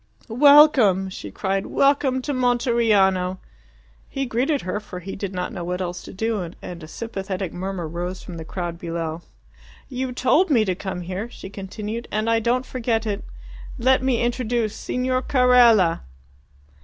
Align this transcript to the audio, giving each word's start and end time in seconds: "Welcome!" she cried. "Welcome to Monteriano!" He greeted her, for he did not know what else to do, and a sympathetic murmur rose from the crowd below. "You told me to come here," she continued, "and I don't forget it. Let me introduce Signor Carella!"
"Welcome!" 0.29 1.09
she 1.11 1.29
cried. 1.29 1.67
"Welcome 1.67 2.23
to 2.23 2.33
Monteriano!" 2.33 3.37
He 4.09 4.25
greeted 4.25 4.61
her, 4.61 4.79
for 4.79 4.99
he 4.99 5.15
did 5.15 5.31
not 5.31 5.53
know 5.53 5.63
what 5.63 5.79
else 5.79 6.01
to 6.01 6.11
do, 6.11 6.41
and 6.59 6.81
a 6.81 6.87
sympathetic 6.87 7.53
murmur 7.53 7.87
rose 7.87 8.23
from 8.23 8.37
the 8.37 8.43
crowd 8.43 8.79
below. 8.79 9.21
"You 9.89 10.11
told 10.11 10.49
me 10.49 10.65
to 10.65 10.73
come 10.73 11.01
here," 11.01 11.29
she 11.29 11.51
continued, 11.51 12.07
"and 12.11 12.27
I 12.31 12.39
don't 12.39 12.65
forget 12.65 13.05
it. 13.05 13.23
Let 13.77 14.01
me 14.01 14.23
introduce 14.23 14.75
Signor 14.75 15.21
Carella!" 15.21 16.01